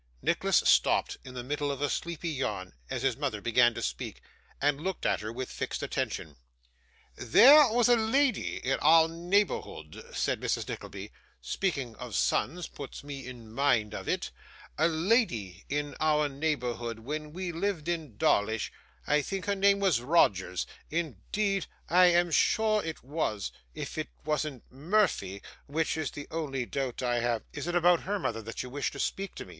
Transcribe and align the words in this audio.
Nicholas 0.23 0.63
stopped 0.65 1.17
in 1.23 1.35
the 1.35 1.43
middle 1.43 1.69
of 1.69 1.79
a 1.79 1.87
sleepy 1.87 2.29
yawn, 2.29 2.73
as 2.89 3.03
his 3.03 3.15
mother 3.17 3.39
began 3.39 3.71
to 3.75 3.83
speak: 3.83 4.19
and 4.59 4.81
looked 4.81 5.05
at 5.05 5.19
her 5.19 5.31
with 5.31 5.51
fixed 5.51 5.83
attention. 5.83 6.37
'There 7.17 7.71
was 7.71 7.87
a 7.87 7.95
lady 7.95 8.57
in 8.57 8.79
our 8.81 9.07
neighbourhood,' 9.07 10.03
said 10.11 10.41
Mrs. 10.41 10.67
Nickleby, 10.67 11.11
'speaking 11.39 11.95
of 11.97 12.15
sons 12.15 12.67
puts 12.67 13.03
me 13.03 13.27
in 13.27 13.51
mind 13.53 13.93
of 13.93 14.07
it 14.09 14.31
a 14.75 14.87
lady 14.87 15.65
in 15.69 15.95
our 15.99 16.27
neighbourhood 16.27 16.97
when 17.01 17.31
we 17.31 17.51
lived 17.51 17.85
near 17.85 17.97
Dawlish, 18.07 18.71
I 19.05 19.21
think 19.21 19.45
her 19.45 19.53
name 19.53 19.79
was 19.79 20.01
Rogers; 20.01 20.65
indeed 20.89 21.67
I 21.91 22.07
am 22.07 22.31
sure 22.31 22.83
it 22.83 23.03
was 23.03 23.51
if 23.75 23.99
it 23.99 24.09
wasn't 24.25 24.63
Murphy, 24.71 25.43
which 25.67 25.95
is 25.95 26.09
the 26.09 26.27
only 26.31 26.65
doubt 26.65 27.03
I 27.03 27.19
have' 27.19 27.43
'Is 27.53 27.67
it 27.67 27.75
about 27.75 28.01
her, 28.01 28.17
mother, 28.17 28.41
that 28.41 28.63
you 28.63 28.71
wished 28.71 28.93
to 28.93 28.99
speak 28.99 29.35
to 29.35 29.45
me? 29.45 29.49